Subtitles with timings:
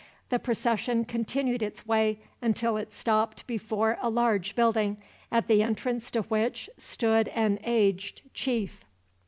[0.29, 4.97] The procession continued its way until it stopped before a large building,
[5.31, 8.83] at the entrance to which stood an aged chief.